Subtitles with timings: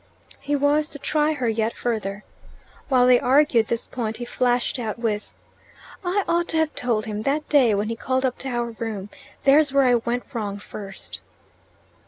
[0.39, 2.23] He was to try her yet further.
[2.89, 5.31] While they argued this point he flashed out with,
[6.03, 9.11] "I ought to have told him that day when he called up to our room.
[9.43, 11.19] There's where I went wrong first."